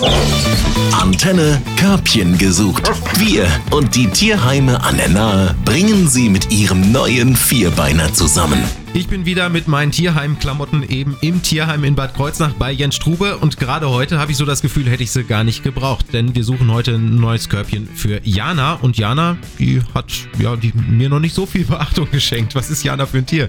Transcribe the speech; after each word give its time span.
Thank 0.00 0.64
you. 0.64 0.69
Antenne 0.92 1.60
Körbchen 1.76 2.38
gesucht. 2.38 2.90
Wir 3.18 3.46
und 3.70 3.94
die 3.94 4.06
Tierheime 4.08 4.82
an 4.82 4.96
der 4.96 5.08
Nahe 5.08 5.54
bringen 5.64 6.08
sie 6.08 6.28
mit 6.28 6.50
ihrem 6.50 6.92
neuen 6.92 7.36
Vierbeiner 7.36 8.12
zusammen. 8.12 8.62
Ich 8.92 9.06
bin 9.06 9.24
wieder 9.24 9.48
mit 9.50 9.68
meinen 9.68 9.92
Tierheim-Klamotten 9.92 10.82
eben 10.82 11.16
im 11.20 11.42
Tierheim 11.42 11.84
in 11.84 11.94
Bad 11.94 12.14
Kreuznach 12.14 12.54
bei 12.54 12.72
Jens 12.72 12.96
Strube 12.96 13.36
und 13.36 13.56
gerade 13.56 13.88
heute 13.88 14.18
habe 14.18 14.32
ich 14.32 14.36
so 14.36 14.44
das 14.44 14.62
Gefühl, 14.62 14.90
hätte 14.90 15.04
ich 15.04 15.12
sie 15.12 15.22
gar 15.22 15.44
nicht 15.44 15.62
gebraucht, 15.62 16.06
denn 16.12 16.34
wir 16.34 16.42
suchen 16.42 16.72
heute 16.72 16.96
ein 16.96 17.20
neues 17.20 17.48
Körbchen 17.48 17.88
für 17.94 18.20
Jana 18.24 18.74
und 18.74 18.98
Jana, 18.98 19.38
die 19.60 19.80
hat 19.94 20.12
ja 20.40 20.56
die, 20.56 20.72
mir 20.74 21.08
noch 21.08 21.20
nicht 21.20 21.36
so 21.36 21.46
viel 21.46 21.64
Beachtung 21.66 22.10
geschenkt. 22.10 22.56
Was 22.56 22.68
ist 22.68 22.82
Jana 22.82 23.06
für 23.06 23.18
ein 23.18 23.26
Tier? 23.26 23.46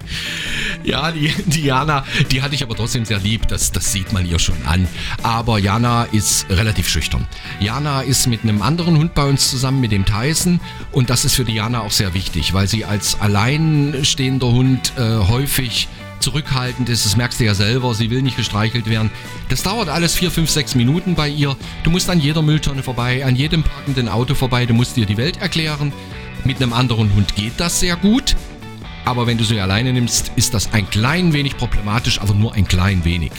Ja, 0.84 1.10
die, 1.10 1.34
die 1.46 1.64
Jana, 1.64 2.04
die 2.30 2.40
hatte 2.40 2.54
ich 2.54 2.62
aber 2.62 2.76
trotzdem 2.76 3.04
sehr 3.04 3.18
lieb, 3.18 3.48
das, 3.48 3.72
das 3.72 3.90
sieht 3.90 4.12
man 4.12 4.24
ihr 4.24 4.38
schon 4.38 4.56
an. 4.64 4.86
Aber 5.24 5.58
Jana 5.58 6.04
ist 6.04 6.46
relativ 6.50 6.88
schüchtern. 6.88 7.21
Jana 7.60 8.02
ist 8.02 8.26
mit 8.26 8.42
einem 8.42 8.62
anderen 8.62 8.96
Hund 8.98 9.14
bei 9.14 9.24
uns 9.24 9.50
zusammen, 9.50 9.80
mit 9.80 9.92
dem 9.92 10.04
Tyson 10.04 10.60
und 10.92 11.10
das 11.10 11.24
ist 11.24 11.34
für 11.34 11.44
die 11.44 11.54
Jana 11.54 11.80
auch 11.80 11.90
sehr 11.90 12.14
wichtig, 12.14 12.54
weil 12.54 12.68
sie 12.68 12.84
als 12.84 13.20
alleinstehender 13.20 14.48
Hund 14.48 14.92
äh, 14.96 15.18
häufig 15.28 15.88
zurückhaltend 16.22 16.88
ist. 16.88 17.04
Das 17.04 17.16
merkst 17.16 17.40
du 17.40 17.44
ja 17.44 17.54
selber. 17.54 17.94
Sie 17.94 18.10
will 18.10 18.22
nicht 18.22 18.36
gestreichelt 18.36 18.88
werden. 18.88 19.10
Das 19.48 19.62
dauert 19.62 19.88
alles 19.88 20.14
vier, 20.14 20.30
fünf, 20.30 20.48
sechs 20.48 20.74
Minuten 20.74 21.14
bei 21.14 21.28
ihr. 21.28 21.56
Du 21.82 21.90
musst 21.90 22.08
an 22.08 22.20
jeder 22.20 22.42
Mülltonne 22.42 22.82
vorbei, 22.82 23.24
an 23.24 23.36
jedem 23.36 23.62
parkenden 23.62 24.08
Auto 24.08 24.34
vorbei. 24.34 24.64
Du 24.64 24.74
musst 24.74 24.96
dir 24.96 25.04
die 25.04 25.16
Welt 25.16 25.40
erklären. 25.40 25.92
Mit 26.44 26.62
einem 26.62 26.72
anderen 26.72 27.12
Hund 27.14 27.34
geht 27.34 27.54
das 27.58 27.80
sehr 27.80 27.96
gut. 27.96 28.36
Aber 29.04 29.26
wenn 29.26 29.36
du 29.36 29.44
sie 29.44 29.60
alleine 29.60 29.92
nimmst, 29.92 30.32
ist 30.36 30.54
das 30.54 30.72
ein 30.72 30.88
klein 30.88 31.32
wenig 31.32 31.56
problematisch, 31.56 32.20
aber 32.20 32.34
nur 32.34 32.54
ein 32.54 32.68
klein 32.68 33.04
wenig. 33.04 33.32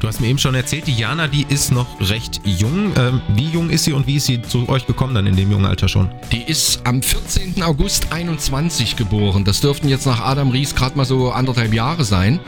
Du 0.00 0.06
hast 0.06 0.20
mir 0.20 0.28
eben 0.28 0.38
schon 0.38 0.54
erzählt, 0.54 0.86
die 0.86 0.94
Jana, 0.94 1.26
die 1.26 1.44
ist 1.48 1.72
noch 1.72 1.86
recht 2.00 2.40
jung. 2.44 2.92
Ähm, 2.96 3.20
wie 3.34 3.48
jung 3.48 3.68
ist 3.68 3.84
sie 3.84 3.92
und 3.92 4.06
wie 4.06 4.16
ist 4.16 4.26
sie 4.26 4.40
zu 4.40 4.68
euch 4.68 4.86
gekommen 4.86 5.12
dann 5.12 5.26
in 5.26 5.34
dem 5.34 5.50
jungen 5.50 5.66
Alter 5.66 5.88
schon? 5.88 6.08
Die 6.30 6.42
ist 6.42 6.80
am 6.84 7.02
14. 7.02 7.60
August 7.64 8.12
21 8.12 8.94
geboren. 8.94 9.44
Das 9.44 9.60
dürften 9.60 9.88
jetzt 9.88 10.06
nach 10.06 10.20
Adam 10.20 10.50
Ries 10.50 10.76
gerade 10.76 10.96
mal 10.96 11.04
so 11.04 11.32
anderthalb 11.32 11.74
Jahre 11.74 12.04
sein. 12.04 12.38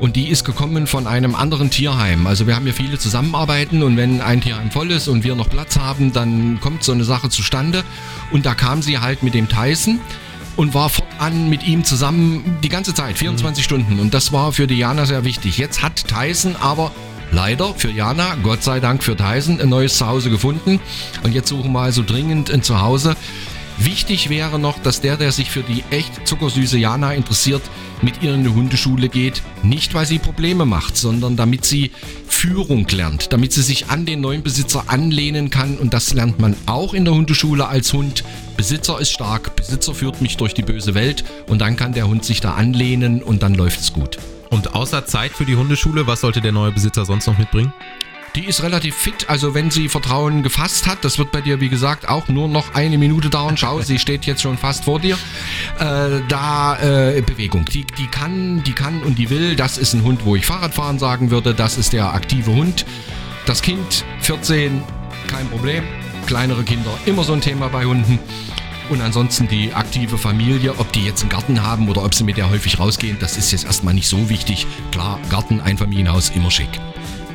Und 0.00 0.16
die 0.16 0.28
ist 0.28 0.44
gekommen 0.44 0.88
von 0.88 1.06
einem 1.06 1.36
anderen 1.36 1.70
Tierheim. 1.70 2.26
Also 2.26 2.48
wir 2.48 2.56
haben 2.56 2.66
ja 2.66 2.72
viele 2.72 2.98
zusammenarbeiten 2.98 3.84
und 3.84 3.96
wenn 3.96 4.20
ein 4.20 4.40
Tierheim 4.40 4.72
voll 4.72 4.90
ist 4.90 5.06
und 5.06 5.22
wir 5.22 5.36
noch 5.36 5.48
Platz 5.48 5.78
haben, 5.78 6.12
dann 6.12 6.60
kommt 6.60 6.82
so 6.82 6.92
eine 6.92 7.04
Sache 7.04 7.30
zustande. 7.30 7.84
Und 8.32 8.46
da 8.46 8.54
kam 8.54 8.82
sie 8.82 8.98
halt 8.98 9.22
mit 9.22 9.32
dem 9.32 9.48
Tyson 9.48 10.00
und 10.56 10.74
war 10.74 10.88
fortan 10.88 11.48
mit 11.50 11.66
ihm 11.66 11.84
zusammen 11.84 12.58
die 12.62 12.68
ganze 12.68 12.94
Zeit, 12.94 13.18
24 13.18 13.62
mhm. 13.62 13.64
Stunden. 13.64 14.00
Und 14.00 14.14
das 14.14 14.32
war 14.32 14.52
für 14.52 14.66
Diana 14.66 15.06
sehr 15.06 15.24
wichtig. 15.24 15.58
Jetzt 15.58 15.82
hat 15.82 16.08
Tyson 16.08 16.56
aber 16.56 16.92
leider 17.32 17.74
für 17.74 17.90
Jana, 17.90 18.36
Gott 18.42 18.62
sei 18.62 18.80
Dank 18.80 19.02
für 19.02 19.16
Tyson, 19.16 19.60
ein 19.60 19.68
neues 19.68 19.96
Zuhause 19.96 20.30
gefunden. 20.30 20.80
Und 21.22 21.34
jetzt 21.34 21.48
suchen 21.48 21.72
wir 21.72 21.80
also 21.80 22.02
dringend 22.02 22.50
ein 22.50 22.62
Zuhause. 22.62 23.16
Wichtig 23.78 24.30
wäre 24.30 24.58
noch, 24.58 24.78
dass 24.78 25.02
der, 25.02 25.18
der 25.18 25.32
sich 25.32 25.50
für 25.50 25.62
die 25.62 25.84
echt 25.90 26.26
zuckersüße 26.26 26.78
Jana 26.78 27.12
interessiert, 27.12 27.62
mit 28.00 28.22
ihr 28.22 28.32
in 28.32 28.40
eine 28.40 28.54
Hundeschule 28.54 29.10
geht. 29.10 29.42
Nicht, 29.62 29.92
weil 29.92 30.06
sie 30.06 30.18
Probleme 30.18 30.64
macht, 30.64 30.96
sondern 30.96 31.36
damit 31.36 31.66
sie 31.66 31.90
Führung 32.46 32.86
lernt, 32.92 33.32
damit 33.32 33.52
sie 33.52 33.62
sich 33.62 33.88
an 33.88 34.06
den 34.06 34.20
neuen 34.20 34.44
Besitzer 34.44 34.84
anlehnen 34.86 35.50
kann. 35.50 35.78
Und 35.78 35.92
das 35.92 36.14
lernt 36.14 36.38
man 36.38 36.54
auch 36.66 36.94
in 36.94 37.04
der 37.04 37.12
Hundeschule 37.12 37.66
als 37.66 37.92
Hund. 37.92 38.22
Besitzer 38.56 39.00
ist 39.00 39.10
stark, 39.10 39.56
Besitzer 39.56 39.94
führt 39.94 40.22
mich 40.22 40.36
durch 40.36 40.54
die 40.54 40.62
böse 40.62 40.94
Welt 40.94 41.24
und 41.48 41.60
dann 41.60 41.74
kann 41.74 41.92
der 41.92 42.06
Hund 42.06 42.24
sich 42.24 42.40
da 42.40 42.54
anlehnen 42.54 43.20
und 43.20 43.42
dann 43.42 43.54
läuft 43.54 43.80
es 43.80 43.92
gut. 43.92 44.18
Und 44.50 44.76
außer 44.76 45.06
Zeit 45.06 45.32
für 45.32 45.44
die 45.44 45.56
Hundeschule, 45.56 46.06
was 46.06 46.20
sollte 46.20 46.40
der 46.40 46.52
neue 46.52 46.70
Besitzer 46.70 47.04
sonst 47.04 47.26
noch 47.26 47.36
mitbringen? 47.36 47.72
Die 48.36 48.44
ist 48.44 48.62
relativ 48.62 48.94
fit, 48.94 49.30
also 49.30 49.54
wenn 49.54 49.70
sie 49.70 49.88
Vertrauen 49.88 50.42
gefasst 50.42 50.86
hat, 50.86 51.06
das 51.06 51.18
wird 51.18 51.32
bei 51.32 51.40
dir 51.40 51.58
wie 51.62 51.70
gesagt 51.70 52.06
auch 52.06 52.28
nur 52.28 52.48
noch 52.48 52.74
eine 52.74 52.98
Minute 52.98 53.30
dauern. 53.30 53.56
Schau, 53.56 53.80
sie 53.80 53.98
steht 53.98 54.26
jetzt 54.26 54.42
schon 54.42 54.58
fast 54.58 54.84
vor 54.84 55.00
dir. 55.00 55.16
Äh, 55.78 56.20
da 56.28 56.78
äh, 56.78 57.22
Bewegung. 57.22 57.64
Die, 57.64 57.86
die 57.86 58.06
kann, 58.08 58.62
die 58.64 58.74
kann 58.74 59.02
und 59.02 59.16
die 59.16 59.30
will. 59.30 59.56
Das 59.56 59.78
ist 59.78 59.94
ein 59.94 60.02
Hund, 60.02 60.26
wo 60.26 60.36
ich 60.36 60.44
Fahrradfahren 60.44 60.98
sagen 60.98 61.30
würde. 61.30 61.54
Das 61.54 61.78
ist 61.78 61.94
der 61.94 62.12
aktive 62.12 62.52
Hund. 62.52 62.84
Das 63.46 63.62
Kind 63.62 64.04
14, 64.20 64.82
kein 65.28 65.48
Problem. 65.48 65.84
Kleinere 66.26 66.62
Kinder 66.62 66.90
immer 67.06 67.24
so 67.24 67.32
ein 67.32 67.40
Thema 67.40 67.68
bei 67.68 67.86
Hunden. 67.86 68.18
Und 68.90 69.00
ansonsten 69.00 69.48
die 69.48 69.72
aktive 69.72 70.18
Familie, 70.18 70.78
ob 70.78 70.92
die 70.92 71.04
jetzt 71.06 71.22
einen 71.22 71.30
Garten 71.30 71.62
haben 71.62 71.88
oder 71.88 72.04
ob 72.04 72.14
sie 72.14 72.24
mit 72.24 72.36
der 72.36 72.50
häufig 72.50 72.78
rausgehen, 72.78 73.16
das 73.18 73.38
ist 73.38 73.50
jetzt 73.52 73.64
erstmal 73.64 73.94
nicht 73.94 74.08
so 74.08 74.28
wichtig. 74.28 74.66
Klar, 74.92 75.18
Garten, 75.30 75.62
Einfamilienhaus, 75.62 76.30
immer 76.34 76.50
schick. 76.50 76.68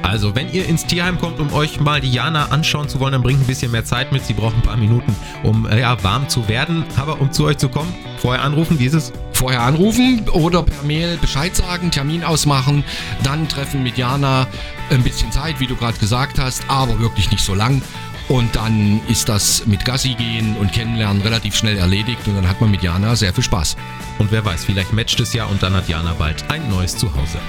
Also, 0.04 0.36
wenn 0.36 0.52
ihr 0.52 0.68
ins 0.68 0.86
Tierheim 0.86 1.20
kommt, 1.20 1.40
um 1.40 1.54
euch 1.54 1.80
mal 1.80 2.02
die 2.02 2.12
Jana 2.12 2.46
anschauen 2.46 2.90
zu 2.90 3.00
wollen, 3.00 3.14
dann 3.14 3.22
bringt 3.22 3.42
ein 3.42 3.48
bisschen 3.48 3.72
mehr 3.72 3.86
Zeit 3.86 4.12
mit. 4.12 4.26
Sie 4.26 4.34
braucht 4.34 4.56
ein 4.56 4.62
paar 4.62 4.78
Minuten, 4.78 5.16
um 5.44 5.68
ja, 5.70 6.02
warm 6.04 6.28
zu 6.28 6.48
werden. 6.48 6.84
Aber 6.98 7.22
um 7.22 7.32
zu 7.32 7.46
euch 7.46 7.58
zu 7.58 7.70
kommen, 7.70 7.94
vorher 8.18 8.44
anrufen, 8.44 8.80
wie 8.80 8.86
ist 8.86 8.94
es? 8.94 9.14
Vorher 9.34 9.62
anrufen 9.62 10.28
oder 10.34 10.64
per 10.64 10.84
Mail 10.84 11.18
Bescheid 11.18 11.56
sagen, 11.56 11.92
Termin 11.92 12.24
ausmachen, 12.24 12.84
dann 13.24 13.48
treffen 13.48 13.84
mit 13.84 13.98
Jana 13.98 14.48
ein 14.90 15.04
bisschen 15.04 15.32
Zeit, 15.32 15.60
wie 15.60 15.68
du 15.68 15.76
gerade 15.76 15.98
gesagt 15.98 16.38
hast, 16.38 16.64
aber 16.68 17.00
wirklich 17.00 17.32
nicht 17.32 17.44
so 17.44 17.56
lang. 17.56 17.82
Und 18.28 18.56
dann 18.56 19.02
ist 19.08 19.30
das 19.30 19.66
mit 19.66 19.86
Gassi 19.86 20.14
gehen 20.14 20.56
und 20.58 20.72
kennenlernen 20.72 21.22
relativ 21.22 21.56
schnell 21.56 21.78
erledigt 21.78 22.28
und 22.28 22.36
dann 22.36 22.48
hat 22.48 22.62
man 22.62 22.72
mit 22.72 22.82
Jana 22.82 23.16
sehr 23.16 23.34
viel 23.34 23.44
Spaß. 23.44 23.76
Und 24.20 24.32
wer 24.32 24.46
weiß, 24.46 24.66
vielleicht 24.66 24.94
matcht 24.94 25.20
es 25.20 25.34
ja 25.34 25.46
und 25.46 25.62
dann 25.64 25.74
hat 25.74 25.90
Jana 25.90 26.14
bald 26.18 26.44
ein 26.50 26.70
neues 26.70 26.98
Zuhause. 26.98 27.40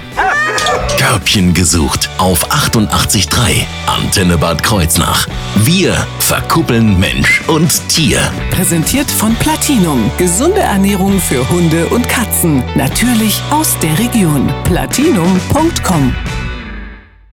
Körbchen 0.97 1.53
gesucht 1.53 2.09
auf 2.17 2.49
88.3 2.51 3.65
Antenne 3.85 4.37
Bad 4.37 4.63
Kreuznach. 4.63 5.27
Wir 5.57 5.93
verkuppeln 6.19 6.99
Mensch 6.99 7.41
und 7.47 7.87
Tier. 7.89 8.19
Präsentiert 8.51 9.09
von 9.09 9.35
Platinum. 9.35 10.09
Gesunde 10.17 10.61
Ernährung 10.61 11.19
für 11.19 11.47
Hunde 11.49 11.87
und 11.87 12.07
Katzen. 12.09 12.63
Natürlich 12.75 13.41
aus 13.51 13.77
der 13.79 13.97
Region. 13.99 14.51
Platinum.com 14.63 16.13